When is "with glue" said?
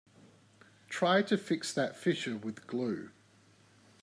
2.35-3.11